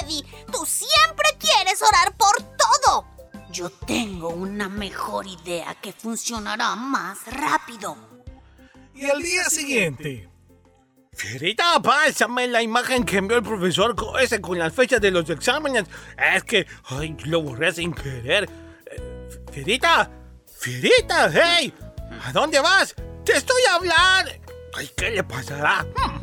Lady! 0.00 0.24
Tú 0.52 0.64
siempre 0.66 1.28
quieres 1.38 1.82
orar 1.82 2.16
por 2.16 2.36
todo. 2.56 3.06
Yo 3.50 3.70
tengo 3.70 4.28
una 4.28 4.68
mejor 4.68 5.26
idea 5.26 5.74
que 5.74 5.92
funcionará 5.92 6.76
más 6.76 7.18
rápido. 7.26 7.96
Y 8.94 9.08
al 9.08 9.22
día 9.22 9.44
siguiente, 9.44 10.28
Fierita, 11.12 11.80
pásame 11.82 12.46
la 12.46 12.62
imagen 12.62 13.04
que 13.04 13.16
envió 13.16 13.38
el 13.38 13.42
profesor 13.42 13.96
con, 13.96 14.20
ese 14.20 14.40
con 14.40 14.58
las 14.58 14.72
fechas 14.72 15.00
de 15.00 15.10
los 15.10 15.28
exámenes. 15.30 15.84
Es 16.34 16.44
que, 16.44 16.66
ay, 16.84 17.16
lo 17.24 17.42
borré 17.42 17.72
sin 17.72 17.92
querer. 17.92 18.48
Eh, 18.86 19.28
Fierita, 19.52 20.10
Fierita, 20.58 21.30
hey, 21.32 21.72
¿a 22.24 22.32
dónde 22.32 22.58
vas? 22.58 22.92
Te 23.24 23.36
estoy 23.36 23.62
hablando. 23.70 24.32
Ay, 24.74 24.90
¿qué 24.96 25.12
le 25.12 25.22
pasará? 25.22 25.86
Hmm. 25.94 26.18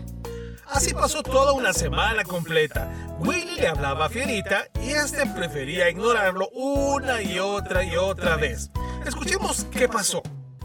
así 0.67 0.93
pasó 0.93 1.23
toda 1.23 1.53
una 1.53 1.71
semana 1.71 2.25
completa. 2.25 2.91
Willy 3.19 3.55
le 3.55 3.69
hablaba 3.69 4.07
a 4.07 4.09
Fierita 4.09 4.67
y 4.81 4.91
este 4.91 5.25
prefería 5.27 5.89
ignorarlo 5.89 6.49
una 6.49 7.21
y 7.21 7.39
otra 7.39 7.85
y 7.85 7.95
otra 7.95 8.35
vez. 8.35 8.71
Escuchemos 9.05 9.67
qué 9.71 9.87
pasó. 9.87 10.21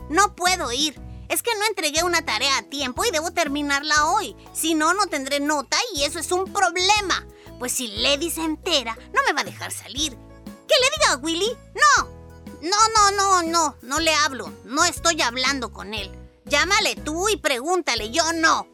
No 0.08 0.34
puedo 0.34 0.72
ir. 0.72 1.00
Es 1.28 1.44
que 1.44 1.54
no 1.56 1.64
entregué 1.66 2.02
una 2.02 2.24
tarea 2.24 2.58
a 2.58 2.62
tiempo 2.62 3.04
y 3.04 3.12
debo 3.12 3.30
terminarla 3.30 4.06
hoy. 4.06 4.34
Si 4.52 4.74
no, 4.74 4.94
no 4.94 5.06
tendré 5.06 5.38
nota 5.38 5.76
y 5.94 6.02
eso 6.02 6.18
es 6.18 6.32
un 6.32 6.52
problema. 6.52 7.24
Pues 7.60 7.70
si 7.70 7.86
Lady 7.86 8.32
se 8.32 8.42
entera, 8.42 8.98
no 9.14 9.22
me 9.24 9.32
va 9.32 9.42
a 9.42 9.44
dejar 9.44 9.70
salir. 9.70 10.18
¿Qué 10.66 10.74
le 10.74 10.90
diga 10.98 11.16
Willy? 11.22 11.56
No. 11.74 12.19
No, 12.62 12.76
no, 12.94 13.10
no, 13.16 13.42
no. 13.42 13.76
No 13.82 14.00
le 14.00 14.14
hablo. 14.14 14.52
No 14.64 14.84
estoy 14.84 15.20
hablando 15.22 15.72
con 15.72 15.94
él. 15.94 16.10
Llámale 16.44 16.96
tú 16.96 17.28
y 17.28 17.36
pregúntale. 17.36 18.10
Yo 18.10 18.32
no. 18.32 18.66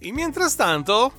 Y 0.00 0.12
mientras 0.12 0.56
tanto, 0.56 1.12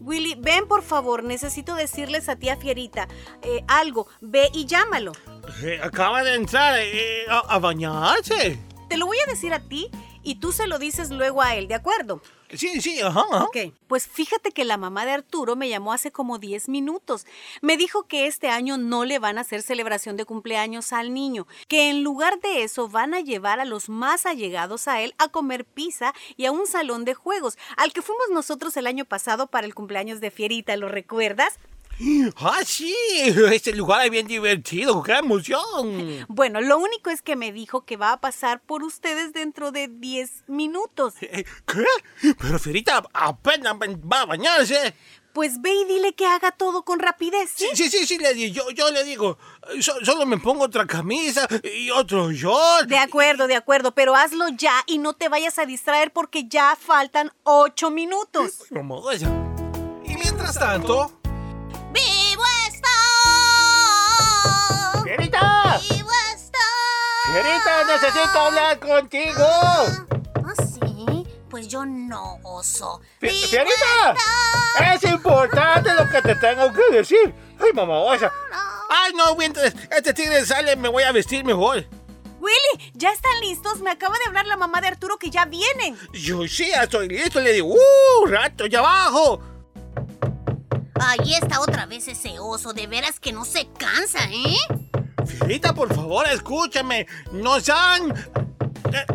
Willy, 0.00 0.34
ven 0.36 0.66
por 0.66 0.82
favor, 0.82 1.22
necesito 1.22 1.74
decirles 1.74 2.28
a 2.28 2.36
tía 2.36 2.56
Fierita 2.56 3.08
eh, 3.42 3.64
algo. 3.68 4.08
Ve 4.20 4.50
y 4.52 4.66
llámalo. 4.66 5.12
Eh, 5.62 5.80
acaba 5.82 6.22
de 6.24 6.34
entrar 6.34 6.78
eh, 6.78 7.24
a, 7.28 7.38
a 7.38 7.58
bañarse. 7.58 8.58
Te 8.88 8.96
lo 8.96 9.06
voy 9.06 9.18
a 9.24 9.30
decir 9.30 9.52
a 9.52 9.60
ti 9.60 9.90
y 10.22 10.36
tú 10.36 10.52
se 10.52 10.66
lo 10.66 10.78
dices 10.78 11.10
luego 11.10 11.42
a 11.42 11.54
él, 11.54 11.68
¿de 11.68 11.74
acuerdo? 11.74 12.20
Sí, 12.52 12.80
sí, 12.80 13.00
ajá. 13.00 13.24
ajá. 13.30 13.44
Ok, 13.44 13.72
pues 13.88 14.06
fíjate 14.06 14.52
que 14.52 14.64
la 14.64 14.76
mamá 14.76 15.04
de 15.04 15.12
Arturo 15.12 15.56
me 15.56 15.68
llamó 15.68 15.92
hace 15.92 16.12
como 16.12 16.38
10 16.38 16.68
minutos. 16.68 17.26
Me 17.60 17.76
dijo 17.76 18.04
que 18.04 18.26
este 18.26 18.48
año 18.48 18.78
no 18.78 19.04
le 19.04 19.18
van 19.18 19.38
a 19.38 19.42
hacer 19.42 19.62
celebración 19.62 20.16
de 20.16 20.24
cumpleaños 20.24 20.92
al 20.92 21.12
niño, 21.12 21.46
que 21.68 21.90
en 21.90 22.02
lugar 22.02 22.40
de 22.40 22.62
eso 22.62 22.88
van 22.88 23.14
a 23.14 23.20
llevar 23.20 23.60
a 23.60 23.64
los 23.64 23.88
más 23.88 24.26
allegados 24.26 24.88
a 24.88 25.00
él 25.00 25.14
a 25.18 25.28
comer 25.28 25.64
pizza 25.64 26.14
y 26.36 26.46
a 26.46 26.52
un 26.52 26.66
salón 26.66 27.04
de 27.04 27.14
juegos, 27.14 27.58
al 27.76 27.92
que 27.92 28.02
fuimos 28.02 28.26
nosotros 28.30 28.76
el 28.76 28.86
año 28.86 29.04
pasado 29.04 29.46
para 29.46 29.66
el 29.66 29.74
cumpleaños 29.74 30.20
de 30.20 30.30
Fierita, 30.30 30.76
¿lo 30.76 30.88
recuerdas? 30.88 31.58
Ah, 32.38 32.60
sí, 32.64 32.94
este 33.50 33.72
lugar 33.72 34.04
es 34.04 34.10
bien 34.10 34.26
divertido, 34.26 35.02
qué 35.02 35.12
emoción. 35.12 36.26
Bueno, 36.28 36.60
lo 36.60 36.76
único 36.78 37.08
es 37.10 37.22
que 37.22 37.36
me 37.36 37.52
dijo 37.52 37.84
que 37.86 37.96
va 37.96 38.12
a 38.12 38.20
pasar 38.20 38.60
por 38.60 38.82
ustedes 38.82 39.32
dentro 39.32 39.72
de 39.72 39.88
10 39.88 40.44
minutos. 40.46 41.14
Eh, 41.22 41.44
¿Qué? 41.66 42.34
Pero 42.38 42.58
Fierita 42.58 43.02
apenas 43.14 43.74
va 43.74 44.20
a 44.20 44.26
bañarse. 44.26 44.94
Pues 45.32 45.60
ve 45.60 45.70
y 45.74 45.84
dile 45.86 46.14
que 46.14 46.26
haga 46.26 46.50
todo 46.50 46.82
con 46.82 46.98
rapidez. 46.98 47.50
Sí, 47.54 47.68
sí, 47.74 47.90
sí, 47.90 48.06
sí, 48.06 48.16
le 48.18 48.32
di- 48.34 48.52
yo, 48.52 48.70
yo 48.70 48.90
le 48.90 49.04
digo, 49.04 49.36
eh, 49.74 49.82
so- 49.82 50.02
solo 50.02 50.24
me 50.26 50.38
pongo 50.38 50.64
otra 50.64 50.86
camisa 50.86 51.46
y 51.62 51.90
otro 51.90 52.30
short. 52.32 52.88
De 52.88 52.96
acuerdo, 52.98 53.46
de 53.46 53.54
acuerdo, 53.56 53.92
pero 53.94 54.14
hazlo 54.16 54.48
ya 54.48 54.82
y 54.86 54.98
no 54.98 55.12
te 55.14 55.28
vayas 55.28 55.58
a 55.58 55.66
distraer 55.66 56.10
porque 56.12 56.46
ya 56.48 56.76
faltan 56.78 57.32
8 57.44 57.90
minutos. 57.90 58.64
Como 58.70 59.10
ella. 59.10 59.28
y 60.04 60.14
mientras 60.16 60.58
tanto, 60.58 61.20
¡Fierita, 67.42 67.84
necesito 67.84 68.38
hablar 68.38 68.78
contigo! 68.80 69.44
¿Ah, 69.44 70.54
sí? 70.56 71.26
Pues 71.50 71.68
yo 71.68 71.84
no, 71.84 72.38
oso. 72.42 73.00
Fi- 73.20 73.28
¡Vivo 73.28 73.46
¡Fierita! 73.48 74.94
Es 74.94 75.02
importante 75.04 75.92
lo 75.94 76.08
que 76.08 76.22
te 76.22 76.34
tengo 76.36 76.72
que 76.72 76.96
decir. 76.96 77.34
Ay, 77.60 77.72
mamá, 77.74 77.98
osa. 77.98 78.32
Ay, 78.88 79.12
no, 79.14 79.34
mientras 79.36 79.74
este 79.90 80.14
tigre 80.14 80.44
sale, 80.46 80.76
me 80.76 80.88
voy 80.88 81.02
a 81.02 81.12
vestir 81.12 81.44
mejor. 81.44 81.86
Willy, 82.40 82.92
¿ya 82.94 83.10
están 83.12 83.40
listos? 83.40 83.80
Me 83.80 83.90
acaba 83.90 84.16
de 84.18 84.26
hablar 84.26 84.46
la 84.46 84.56
mamá 84.56 84.80
de 84.80 84.88
Arturo 84.88 85.18
que 85.18 85.30
ya 85.30 85.44
vienen. 85.46 85.96
Yo 86.12 86.46
sí, 86.48 86.68
ya 86.70 86.84
estoy 86.84 87.08
listo. 87.08 87.40
Le 87.40 87.52
digo, 87.52 87.68
¡uh! 87.68 88.26
¡Rato, 88.26 88.66
ya 88.66 88.78
abajo! 88.80 89.40
Ahí 91.00 91.34
está 91.34 91.60
otra 91.60 91.86
vez 91.86 92.08
ese 92.08 92.38
oso, 92.38 92.72
de 92.72 92.86
veras 92.86 93.20
que 93.20 93.32
no 93.32 93.44
se 93.44 93.68
cansa, 93.78 94.20
¿eh? 94.30 94.56
Fierita, 95.26 95.74
por 95.74 95.94
favor, 95.94 96.26
escúchame. 96.28 97.06
No 97.32 97.60
sean. 97.60 98.14
Eh, 98.92 99.06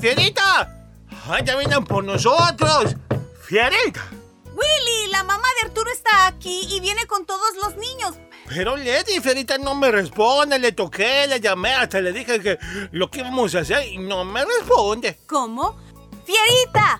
¡Fierita! 0.00 0.90
¡Ay, 1.28 1.42
ya 1.44 1.56
vienen 1.56 1.84
por 1.84 2.04
nosotros! 2.04 2.96
¡Fierita! 3.42 4.02
Willy, 4.54 5.10
la 5.10 5.22
mamá 5.24 5.46
de 5.60 5.68
Arturo 5.68 5.90
está 5.90 6.26
aquí 6.26 6.66
y 6.70 6.80
viene 6.80 7.06
con 7.06 7.24
todos 7.24 7.54
los 7.62 7.76
niños. 7.76 8.14
Pero 8.48 8.76
Lady, 8.76 9.20
Fierita 9.22 9.56
no 9.58 9.74
me 9.74 9.90
responde. 9.90 10.58
Le 10.58 10.72
toqué, 10.72 11.26
le 11.26 11.40
llamé, 11.40 11.72
hasta 11.72 12.00
le 12.00 12.12
dije 12.12 12.40
que 12.40 12.58
lo 12.90 13.10
que 13.10 13.20
íbamos 13.20 13.54
a 13.54 13.60
hacer 13.60 13.86
y 13.86 13.98
no 13.98 14.24
me 14.24 14.44
responde. 14.44 15.20
¿Cómo? 15.26 15.78
¡Fierita! 16.26 16.98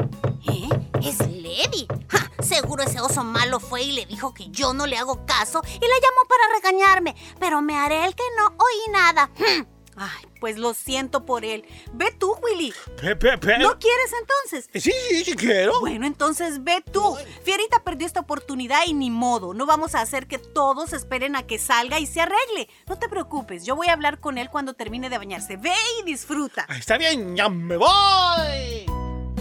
¿Eh? 0.48 0.68
Es 1.04 1.18
Lady. 1.18 1.86
Ja, 2.08 2.21
seguro 2.52 2.82
ese 2.82 3.00
oso 3.00 3.24
malo 3.24 3.60
fue 3.60 3.82
y 3.82 3.92
le 3.92 4.06
dijo 4.06 4.34
que 4.34 4.48
yo 4.50 4.74
no 4.74 4.86
le 4.86 4.96
hago 4.98 5.24
caso 5.26 5.62
y 5.66 5.68
la 5.80 5.80
llamó 5.80 6.28
para 6.28 6.54
regañarme. 6.54 7.16
Pero 7.40 7.62
me 7.62 7.76
haré 7.76 8.04
el 8.04 8.14
que 8.14 8.24
no 8.38 8.46
oí 8.48 8.92
nada. 8.92 9.30
Hmm. 9.38 9.66
Ay, 9.94 10.26
pues 10.40 10.56
lo 10.56 10.72
siento 10.72 11.26
por 11.26 11.44
él. 11.44 11.64
Ve 11.92 12.10
tú, 12.18 12.34
Willy. 12.42 12.72
Pe, 12.98 13.14
pe, 13.14 13.36
pe- 13.36 13.58
¿No 13.58 13.78
quieres 13.78 14.10
entonces? 14.18 14.70
Sí, 14.82 14.90
sí, 15.10 15.24
sí 15.24 15.34
quiero. 15.36 15.78
Bueno, 15.80 16.06
entonces 16.06 16.64
ve 16.64 16.82
tú. 16.92 17.14
Fierita 17.44 17.84
perdió 17.84 18.06
esta 18.06 18.20
oportunidad 18.20 18.80
y 18.86 18.94
ni 18.94 19.10
modo. 19.10 19.52
No 19.52 19.66
vamos 19.66 19.94
a 19.94 20.00
hacer 20.00 20.26
que 20.26 20.38
todos 20.38 20.94
esperen 20.94 21.36
a 21.36 21.46
que 21.46 21.58
salga 21.58 21.98
y 22.00 22.06
se 22.06 22.22
arregle. 22.22 22.70
No 22.86 22.98
te 22.98 23.08
preocupes, 23.10 23.66
yo 23.66 23.76
voy 23.76 23.88
a 23.88 23.92
hablar 23.92 24.18
con 24.18 24.38
él 24.38 24.48
cuando 24.50 24.72
termine 24.72 25.10
de 25.10 25.18
bañarse. 25.18 25.58
Ve 25.58 25.74
y 26.00 26.04
disfruta. 26.04 26.66
Está 26.70 26.96
bien, 26.96 27.36
ya 27.36 27.50
me 27.50 27.76
voy. 27.76 28.86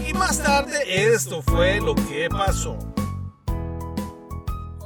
y 0.06 0.12
más 0.12 0.42
tarde 0.42 0.82
esto 1.14 1.40
fue 1.42 1.80
lo 1.80 1.94
que 1.94 2.28
pasó. 2.28 2.76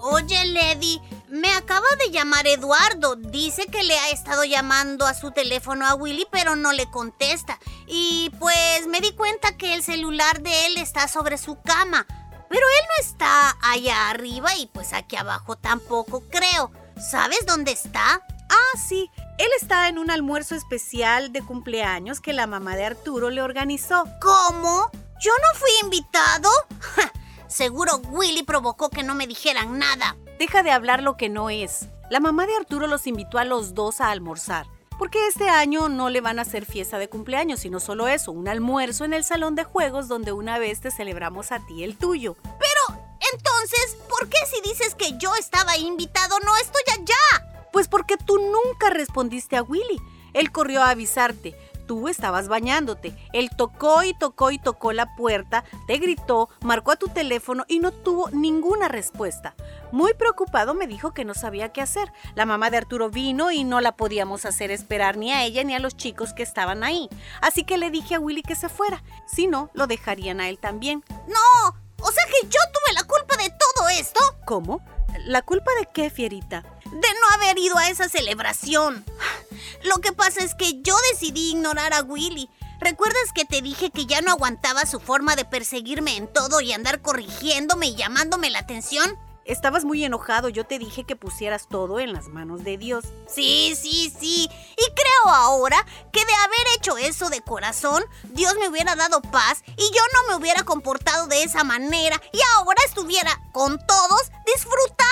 Oye, 0.09 0.47
Lady, 0.47 1.03
me 1.31 1.53
acaba 1.53 1.87
de 1.99 2.13
llamar 2.13 2.47
Eduardo. 2.47 3.17
Dice 3.17 3.67
que 3.67 3.83
le 3.83 3.99
ha 3.99 4.11
estado 4.11 4.45
llamando 4.45 5.05
a 5.05 5.15
su 5.15 5.33
teléfono 5.33 5.85
a 5.85 5.97
Willy, 5.97 6.29
pero 6.31 6.55
no 6.55 6.73
le 6.73 6.89
contesta. 6.93 7.59
Y 7.89 8.31
pues 8.39 8.87
me 8.87 9.01
di 9.01 9.11
cuenta 9.17 9.57
que 9.57 9.75
el 9.75 9.83
celular 9.83 10.43
de 10.43 10.67
él 10.67 10.77
está 10.79 11.09
sobre 11.09 11.39
su 11.39 11.61
cama. 11.61 12.07
Pero 12.49 12.61
él 12.61 12.87
no 12.87 13.05
está 13.05 13.57
allá 13.63 14.09
arriba 14.09 14.55
y 14.55 14.69
pues 14.69 14.93
aquí 14.93 15.17
abajo 15.17 15.57
tampoco 15.57 16.23
creo. 16.31 16.71
¿Sabes 17.11 17.45
dónde 17.45 17.73
está? 17.73 18.25
Ah, 18.49 18.79
sí. 18.79 19.11
Él 19.39 19.49
está 19.61 19.89
en 19.89 19.99
un 19.99 20.13
almuerzo 20.13 20.55
especial 20.55 21.33
de 21.33 21.43
cumpleaños 21.43 22.21
que 22.21 22.33
la 22.33 22.47
mamá 22.47 22.77
de 22.77 22.85
Arturo 22.85 23.31
le 23.31 23.43
organizó. 23.43 24.05
¿Cómo? 24.23 24.89
¿Yo 25.21 25.33
no 25.43 25.59
fui 25.59 25.71
invitado? 25.83 26.49
Seguro 27.49 27.99
Willy 28.11 28.43
provocó 28.43 28.91
que 28.91 29.05
no 29.05 29.15
me 29.15 29.27
dijeran 29.27 29.79
nada. 29.79 30.17
Deja 30.39 30.63
de 30.63 30.73
hablar 30.73 31.03
lo 31.03 31.17
que 31.17 31.29
no 31.29 31.49
es. 31.49 31.87
La 32.11 32.19
mamá 32.19 32.47
de 32.47 32.57
Arturo 32.57 32.87
los 32.89 33.07
invitó 33.07 33.39
a 33.39 33.45
los 33.45 33.75
dos 33.75 34.01
a 34.01 34.11
almorzar. 34.11 34.67
Porque 34.99 35.27
este 35.29 35.49
año 35.49 35.89
no 35.89 36.11
le 36.11 36.21
van 36.21 36.39
a 36.39 36.43
hacer 36.43 36.65
fiesta 36.65 36.99
de 36.99 37.09
cumpleaños, 37.09 37.61
sino 37.61 37.81
solo 37.81 38.09
eso, 38.09 38.33
un 38.33 38.49
almuerzo 38.49 39.05
en 39.05 39.13
el 39.13 39.25
salón 39.25 39.55
de 39.55 39.65
juegos 39.65 40.09
donde 40.09 40.33
una 40.33 40.59
vez 40.59 40.81
te 40.81 40.91
celebramos 40.91 41.53
a 41.53 41.65
ti 41.67 41.85
el 41.85 41.97
tuyo. 41.97 42.37
Pero, 42.43 43.01
entonces, 43.33 43.97
¿por 44.09 44.29
qué 44.29 44.39
si 44.51 44.61
dices 44.69 44.95
que 44.95 45.17
yo 45.19 45.35
estaba 45.37 45.77
invitado 45.77 46.39
no 46.41 46.57
estoy 46.57 46.83
allá? 46.95 47.69
Pues 47.73 47.89
porque 47.89 48.17
tú 48.17 48.39
nunca 48.39 48.91
respondiste 48.91 49.57
a 49.57 49.63
Willy. 49.63 50.01
Él 50.33 50.51
corrió 50.51 50.83
a 50.83 50.91
avisarte. 50.91 51.55
Tú 51.87 52.09
estabas 52.09 52.49
bañándote. 52.49 53.15
Él 53.33 53.51
tocó 53.57 54.03
y 54.03 54.13
tocó 54.13 54.51
y 54.51 54.59
tocó 54.59 54.93
la 54.93 55.15
puerta, 55.15 55.65
te 55.87 55.99
gritó, 55.99 56.49
marcó 56.63 56.91
a 56.93 56.97
tu 56.97 57.09
teléfono 57.09 57.65
y 57.69 57.79
no 57.79 57.93
tuvo 57.93 58.29
ninguna 58.31 58.89
respuesta. 58.89 59.55
Muy 59.93 60.15
preocupado 60.15 60.75
me 60.75 60.87
dijo 60.87 61.15
que 61.15 61.25
no 61.25 61.35
sabía 61.35 61.73
qué 61.73 61.81
hacer. 61.81 62.13
La 62.35 62.45
mamá 62.45 62.71
de 62.71 62.79
Arturo 62.79 63.09
vino 63.09 63.53
y 63.53 63.65
no 63.65 63.81
la 63.81 63.97
podíamos 63.97 64.45
hacer 64.45 64.71
esperar 64.71 65.17
ni 65.17 65.33
a 65.33 65.45
ella 65.45 65.63
ni 65.63 65.75
a 65.75 65.79
los 65.79 65.97
chicos 65.97 66.33
que 66.33 66.43
estaban 66.43 66.83
ahí. 66.83 67.09
Así 67.41 67.65
que 67.65 67.79
le 67.79 67.91
dije 67.91 68.17
a 68.17 68.21
Willy 68.21 68.43
que 68.43 68.57
se 68.57 68.69
fuera. 68.69 69.03
Si 69.27 69.47
no, 69.47 69.71
lo 69.75 69.87
dejarían 69.87 70.41
a 70.41 70.49
él 70.49 70.59
también. 70.59 71.05
No, 71.09 71.77
o 72.03 72.11
sea 72.11 72.25
que 72.27 72.47
yo 72.47 72.61
tuve 72.73 72.95
la 72.95 73.05
culpa 73.05 73.37
de 73.37 73.51
todo 73.51 73.89
esto. 73.89 74.21
¿Cómo? 74.45 74.81
¿La 75.25 75.43
culpa 75.43 75.71
de 75.79 75.87
qué, 75.93 76.11
Fierita? 76.11 76.65
De 76.93 77.09
no 77.21 77.35
haber 77.35 77.59
ido 77.59 77.77
a 77.79 77.89
esa 77.89 78.09
celebración. 78.09 79.05
Lo 79.85 79.99
que 79.99 80.13
pasa 80.13 80.43
es 80.43 80.55
que 80.55 80.83
yo 80.83 80.97
decidí 81.13 81.51
ignorar 81.51 81.93
a 81.93 82.03
Willy. 82.03 82.49
¿Recuerdas 82.81 83.33
que 83.35 83.45
te 83.45 83.63
dije 83.63 83.91
que 83.91 84.07
ya 84.07 84.21
no 84.21 84.33
aguantaba 84.33 84.85
su 84.85 85.01
forma 85.01 85.35
de 85.35 85.45
perseguirme 85.45 86.17
en 86.17 86.31
todo 86.31 86.61
y 86.61 86.73
andar 86.73 87.01
corrigiéndome 87.01 87.89
y 87.89 87.95
llamándome 87.95 88.51
la 88.51 88.59
atención? 88.59 89.19
Estabas 89.47 89.85
muy 89.85 90.05
enojado, 90.05 90.49
yo 90.49 90.65
te 90.65 90.79
dije 90.79 91.05
que 91.05 91.15
pusieras 91.15 91.69
todo 91.69 92.01
en 92.01 92.13
las 92.13 92.27
manos 92.27 92.65
de 92.65 92.79
Dios. 92.79 93.05
Sí, 93.29 93.77
sí, 93.81 94.13
sí. 94.19 94.51
Y 94.77 94.95
creo 94.95 95.35
ahora 95.35 95.87
que 96.13 96.25
de 96.25 96.35
haber 96.35 96.77
hecho 96.77 96.99
eso 96.99 97.31
de 97.31 97.41
corazón, 97.41 98.05
Dios 98.25 98.55
me 98.59 98.69
hubiera 98.69 98.97
dado 98.97 99.23
paz 99.23 99.63
y 99.77 99.83
yo 99.83 100.03
no 100.15 100.29
me 100.29 100.35
hubiera 100.35 100.65
comportado 100.65 101.29
de 101.29 101.45
esa 101.45 101.63
manera 101.63 102.21
y 102.33 102.41
ahora 102.57 102.83
estuviera 102.87 103.41
con 103.53 103.79
todos 103.87 104.33
disfrutando. 104.45 105.06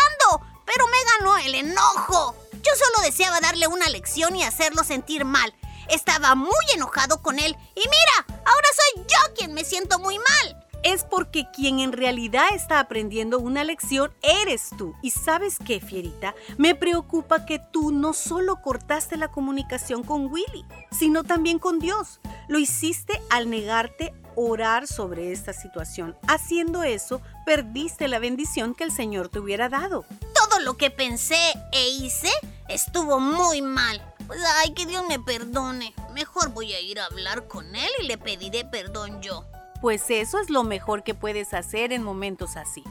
Pero 0.74 0.86
me 0.88 0.98
ganó 1.18 1.38
el 1.38 1.54
enojo. 1.54 2.34
Yo 2.52 2.72
solo 2.76 3.04
deseaba 3.04 3.40
darle 3.40 3.68
una 3.68 3.88
lección 3.88 4.34
y 4.34 4.42
hacerlo 4.42 4.82
sentir 4.82 5.24
mal. 5.24 5.54
Estaba 5.88 6.34
muy 6.34 6.64
enojado 6.74 7.22
con 7.22 7.38
él 7.38 7.56
y 7.74 7.80
mira, 7.80 8.38
ahora 8.44 8.68
soy 8.74 9.04
yo 9.04 9.34
quien 9.34 9.52
me 9.52 9.64
siento 9.64 9.98
muy 9.98 10.18
mal 10.18 10.64
es 10.84 11.02
porque 11.02 11.46
quien 11.50 11.80
en 11.80 11.92
realidad 11.92 12.48
está 12.54 12.78
aprendiendo 12.78 13.40
una 13.40 13.64
lección 13.64 14.12
eres 14.22 14.68
tú. 14.76 14.94
Y 15.02 15.10
sabes 15.10 15.56
qué, 15.58 15.80
Fierita, 15.80 16.34
me 16.58 16.74
preocupa 16.74 17.46
que 17.46 17.58
tú 17.58 17.90
no 17.90 18.12
solo 18.12 18.60
cortaste 18.60 19.16
la 19.16 19.28
comunicación 19.28 20.04
con 20.04 20.26
Willy, 20.26 20.64
sino 20.92 21.24
también 21.24 21.58
con 21.58 21.80
Dios. 21.80 22.20
Lo 22.48 22.58
hiciste 22.58 23.20
al 23.30 23.48
negarte 23.48 24.12
orar 24.36 24.86
sobre 24.86 25.32
esta 25.32 25.54
situación. 25.54 26.16
Haciendo 26.28 26.82
eso, 26.82 27.22
perdiste 27.46 28.06
la 28.06 28.18
bendición 28.18 28.74
que 28.74 28.84
el 28.84 28.92
Señor 28.92 29.30
te 29.30 29.38
hubiera 29.38 29.70
dado. 29.70 30.04
Todo 30.48 30.60
lo 30.60 30.76
que 30.76 30.90
pensé 30.90 31.38
e 31.72 31.88
hice 31.88 32.30
estuvo 32.68 33.18
muy 33.20 33.62
mal. 33.62 34.02
Pues 34.26 34.40
ay, 34.62 34.74
que 34.74 34.86
Dios 34.86 35.04
me 35.08 35.18
perdone. 35.18 35.94
Mejor 36.12 36.50
voy 36.50 36.72
a 36.72 36.80
ir 36.80 37.00
a 37.00 37.06
hablar 37.06 37.46
con 37.46 37.74
Él 37.74 37.90
y 38.00 38.06
le 38.06 38.18
pediré 38.18 38.64
perdón 38.64 39.20
yo 39.22 39.44
pues 39.80 40.08
eso 40.08 40.40
es 40.40 40.48
lo 40.48 40.64
mejor 40.64 41.02
que 41.02 41.12
puedes 41.12 41.52
hacer 41.52 41.92
en 41.92 42.02
momentos 42.02 42.56
así. 42.56 42.82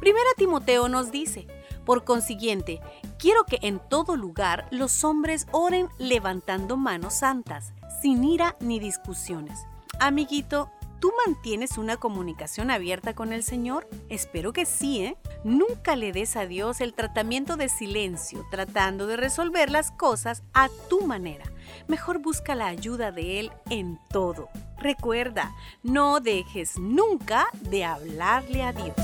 Primera 0.00 0.30
Timoteo 0.38 0.88
nos 0.88 1.10
dice, 1.10 1.46
por 1.84 2.04
consiguiente, 2.04 2.80
quiero 3.18 3.44
que 3.44 3.58
en 3.60 3.78
todo 3.78 4.16
lugar 4.16 4.66
los 4.70 5.04
hombres 5.04 5.46
oren 5.52 5.90
levantando 5.98 6.78
manos 6.78 7.16
santas, 7.16 7.74
sin 8.00 8.24
ira 8.24 8.56
ni 8.60 8.80
discusiones. 8.80 9.58
Amiguito, 10.00 10.70
¿Tú 11.00 11.12
mantienes 11.24 11.78
una 11.78 11.96
comunicación 11.96 12.72
abierta 12.72 13.14
con 13.14 13.32
el 13.32 13.44
Señor? 13.44 13.88
Espero 14.08 14.52
que 14.52 14.66
sí, 14.66 15.04
¿eh? 15.04 15.16
Nunca 15.44 15.94
le 15.94 16.12
des 16.12 16.36
a 16.36 16.46
Dios 16.46 16.80
el 16.80 16.94
tratamiento 16.94 17.56
de 17.56 17.68
silencio, 17.68 18.44
tratando 18.50 19.06
de 19.06 19.16
resolver 19.16 19.70
las 19.70 19.92
cosas 19.92 20.42
a 20.52 20.68
tu 20.88 21.02
manera. 21.02 21.44
Mejor 21.86 22.18
busca 22.18 22.54
la 22.54 22.66
ayuda 22.66 23.12
de 23.12 23.40
Él 23.40 23.52
en 23.70 23.98
todo. 24.10 24.48
Recuerda, 24.78 25.52
no 25.82 26.20
dejes 26.20 26.76
nunca 26.78 27.48
de 27.60 27.84
hablarle 27.84 28.62
a 28.62 28.72
Dios. 28.72 28.96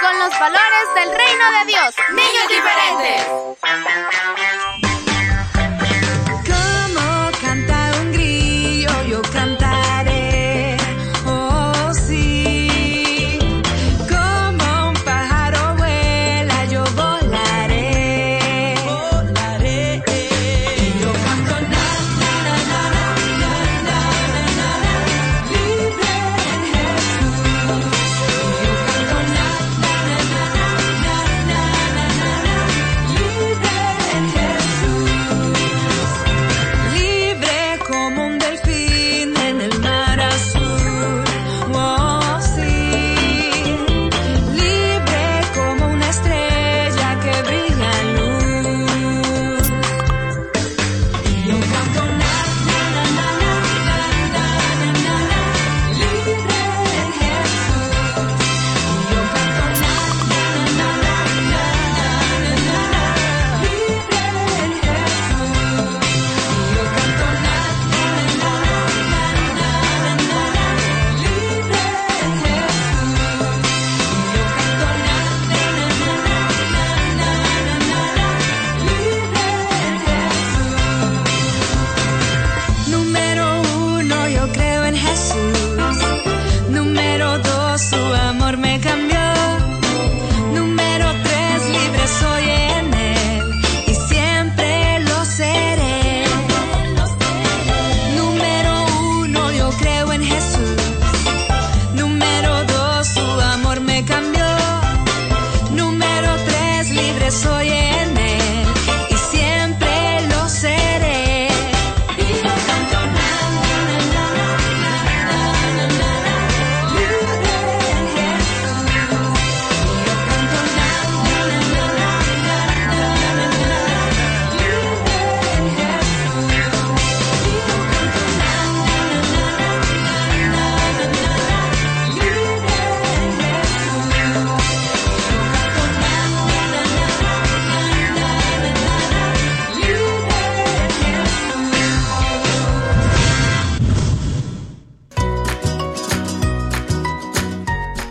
Con 0.00 0.18
los 0.20 0.40
valores 0.40 0.88
del 0.94 1.10
reino 1.16 1.44
de 1.52 1.66
Dios, 1.66 1.94
niños 2.14 2.48
diferentes. 2.48 3.26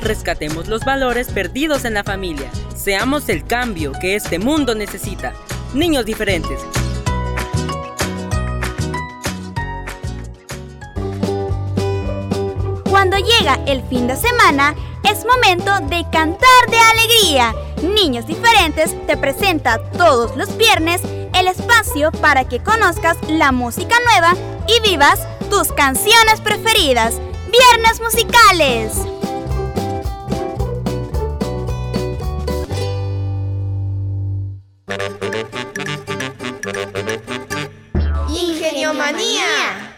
Rescatemos 0.07 0.69
los 0.69 0.85
valores 0.85 1.27
perdidos 1.27 1.83
en 1.83 1.93
la 1.93 2.03
familia. 2.03 2.49
Seamos 2.75 3.27
el 3.27 3.45
cambio 3.45 3.91
que 3.99 4.15
este 4.15 4.39
mundo 4.39 4.73
necesita. 4.73 5.33
Niños 5.73 6.05
diferentes. 6.05 6.61
Cuando 12.89 13.17
llega 13.17 13.59
el 13.67 13.83
fin 13.89 14.07
de 14.07 14.15
semana, 14.15 14.73
es 15.03 15.25
momento 15.25 15.71
de 15.87 16.05
cantar 16.09 16.63
de 16.69 16.79
alegría. 16.79 17.53
Niños 17.83 18.25
Diferentes 18.25 18.95
te 19.05 19.17
presenta 19.17 19.77
todos 19.91 20.35
los 20.37 20.55
viernes 20.57 21.01
el 21.35 21.47
espacio 21.47 22.11
para 22.13 22.45
que 22.45 22.59
conozcas 22.59 23.17
la 23.27 23.51
música 23.51 23.95
nueva 24.05 24.33
y 24.67 24.89
vivas 24.89 25.19
tus 25.49 25.71
canciones 25.73 26.41
preferidas. 26.41 27.15
Viernes 27.51 28.01
musicales. 28.01 28.93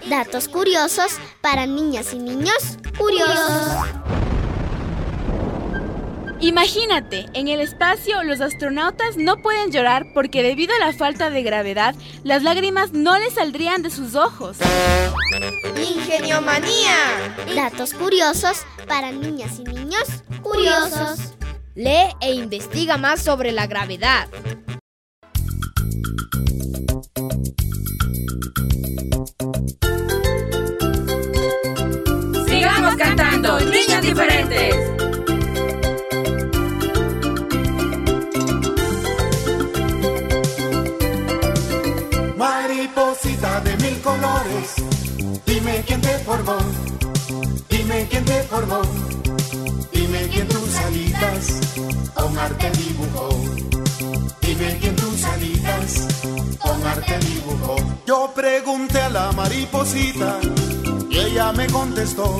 Datos 0.10 0.48
curiosos 0.48 1.20
para 1.40 1.68
niñas 1.68 2.14
y 2.14 2.18
niños 2.18 2.80
curiosos. 2.98 3.88
Imagínate, 6.40 7.28
en 7.34 7.48
el 7.48 7.60
espacio 7.60 8.24
los 8.24 8.42
astronautas 8.42 9.18
no 9.18 9.38
pueden 9.38 9.72
llorar 9.72 10.08
porque 10.16 10.42
debido 10.42 10.74
a 10.74 10.80
la 10.80 10.94
falta 10.94 11.30
de 11.30 11.44
gravedad, 11.44 11.94
las 12.24 12.42
lágrimas 12.42 12.92
no 12.92 13.20
les 13.20 13.36
saldrían 13.36 13.84
de 13.84 13.92
sus 13.92 14.16
ojos. 14.16 14.58
¡Ingeniomanía! 15.78 17.36
Datos 17.56 17.94
curiosos 17.94 18.66
para 18.88 19.12
niñas 19.12 19.60
y 19.60 19.64
niños 19.64 20.24
curiosos. 20.42 21.36
Lee 21.76 22.16
e 22.20 22.34
investiga 22.34 22.98
más 22.98 23.22
sobre 23.22 23.52
la 23.52 23.68
gravedad. 23.68 24.28
Cantando, 33.00 33.60
niños 33.62 34.02
diferentes. 34.02 34.76
Mariposita 42.36 43.62
de 43.62 43.78
mil 43.78 44.02
colores, 44.02 44.68
dime 45.46 45.84
quién 45.88 46.02
te 46.02 46.20
formó, 46.20 46.58
dime 47.70 48.08
quién 48.10 48.26
te 48.26 48.44
formó, 48.44 48.82
dime 49.94 50.28
quién 50.34 50.48
tus 50.50 50.76
alitas 50.76 51.44
con 52.14 52.38
arte 52.38 52.70
dibujó, 52.72 53.30
dime 54.42 54.78
quién 54.82 54.96
tus 54.98 55.24
alitas 55.24 56.08
con 56.60 56.86
arte 56.86 57.18
dibujó. 57.20 57.78
Yo 58.06 58.32
pregunté 58.36 59.02
a 59.02 59.10
la 59.10 59.32
mariposita 59.32 60.38
y 61.10 61.18
ella 61.18 61.52
me 61.54 61.66
contestó, 61.68 62.40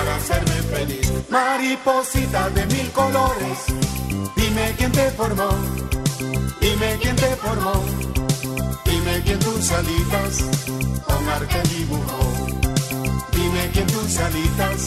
para 0.00 0.16
hacerme 0.16 0.58
feliz. 0.74 1.12
Mariposita 1.28 2.48
de 2.50 2.66
mil 2.66 2.90
colores, 2.92 3.58
dime 4.36 4.74
quién 4.78 4.92
te 4.92 5.10
formó. 5.10 5.50
Dime 6.60 6.98
quién 7.02 7.16
te 7.16 7.36
formó. 7.36 7.72
Dime 8.84 9.22
quién 9.24 9.38
tus 9.38 9.70
alitas 9.72 10.32
con 11.06 11.28
arte 11.28 11.60
dibujó. 11.74 12.20
Dime 13.32 13.70
quién 13.72 13.86
tus 13.86 14.18
alitas 14.18 14.80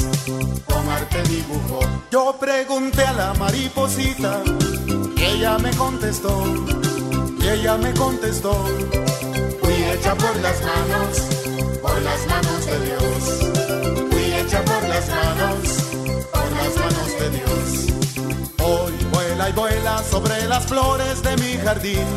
con 0.66 0.90
arte 0.90 1.22
dibujó. 1.30 1.80
Yo 2.12 2.36
pregunté 2.40 3.04
a 3.06 3.14
la 3.14 3.34
mariposita 3.36 4.42
y 5.18 5.24
ella 5.24 5.58
me 5.60 5.72
contestó. 5.76 6.34
Y 7.40 7.48
ella 7.50 7.78
me 7.78 7.94
contestó. 7.94 8.54
Fui 9.62 9.74
hecha 9.92 10.16
por 10.16 10.36
las 10.38 10.58
manos, 10.62 11.14
jardín. 21.84 22.08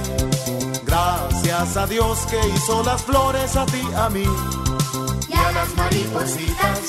Gracias 0.85 1.77
a 1.77 1.87
Dios 1.87 2.19
que 2.31 2.39
hizo 2.49 2.83
las 2.85 3.03
flores 3.03 3.57
a 3.57 3.67
ti, 3.67 3.83
a 3.97 4.09
mí 4.09 4.25
y 5.29 5.35
a 5.35 5.53
las 5.53 5.77
maripositas 5.77 6.81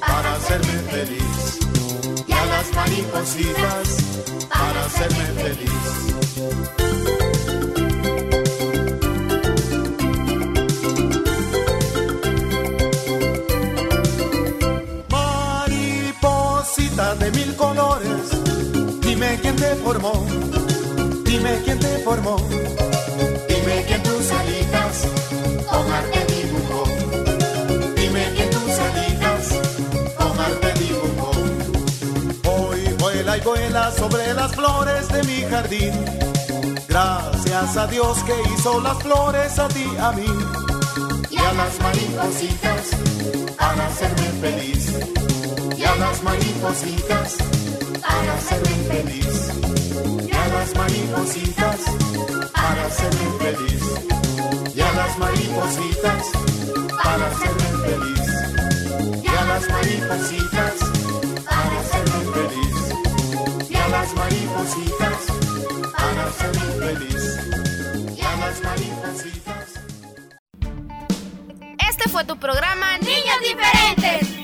para 0.00 0.34
hacerme 0.34 0.72
feliz. 0.90 1.58
Y 2.26 2.32
a 2.32 2.46
las 2.46 2.74
maripositas 2.74 3.98
para 4.48 4.84
hacerme 4.84 5.26
feliz. 5.42 5.70
Mariposita 15.56 17.14
de 17.16 17.30
mil 17.32 17.54
colores, 17.56 18.30
dime 19.00 19.38
quién 19.42 19.56
te 19.56 19.74
formó, 19.76 20.24
dime 21.34 21.60
quién 21.64 21.78
te 21.78 21.98
formó. 21.98 22.36
Dime 23.48 23.84
quién 23.86 24.02
tus 24.02 24.30
alitas 24.30 24.96
con 25.68 25.92
arte 25.92 26.20
dibujó. 26.32 26.84
Dime 27.96 28.22
quién 28.36 28.50
tus 28.50 28.74
alitas 28.86 29.42
con 30.16 30.34
arte 30.48 30.72
dibujó. 30.80 31.30
Hoy 32.54 32.80
vuela 33.00 33.36
y 33.36 33.40
vuela 33.40 33.90
sobre 33.92 34.32
las 34.34 34.54
flores 34.54 35.08
de 35.08 35.22
mi 35.24 35.42
jardín. 35.50 35.94
Gracias 36.88 37.76
a 37.76 37.86
Dios 37.88 38.22
que 38.24 38.34
hizo 38.52 38.80
las 38.80 38.98
flores 39.02 39.58
a 39.58 39.68
ti, 39.68 39.86
a 39.98 40.12
mí. 40.12 40.30
Y 41.30 41.36
a 41.36 41.52
las 41.52 41.80
maripositas 41.80 42.82
para 43.58 43.86
hacerme 43.86 44.28
feliz. 44.40 44.92
Y 45.76 45.84
a 45.84 45.96
las 45.96 46.22
maripositas 46.22 47.36
para 48.02 48.34
hacerme 48.34 48.76
feliz. 48.88 49.83
Y 49.94 50.32
a 50.32 50.48
las 50.48 50.74
maripositas 50.74 51.80
para 52.52 52.86
hacerme 52.86 53.28
feliz. 53.38 53.82
Y 54.74 54.80
a 54.80 54.92
las 54.92 55.18
maripositas 55.18 56.30
para 57.02 57.26
hacerme 57.30 57.68
feliz. 57.86 58.24
Y 59.22 59.28
a 59.28 59.44
las 59.44 59.68
maripositas 59.68 60.74
para 61.44 61.80
hacerme 61.80 62.20
feliz. 62.34 62.76
Y 63.70 63.76
a 63.76 63.88
las 63.88 64.14
maripositas 64.14 65.18
para 65.96 66.24
hacerme 66.26 66.68
feliz. 66.82 67.22
Y 68.16 68.20
a 68.20 68.36
las 68.36 68.62
maripositas. 68.62 69.66
Este 71.88 72.08
fue 72.08 72.24
tu 72.24 72.36
programa 72.36 72.98
Niños 72.98 73.38
Diferentes. 73.40 74.43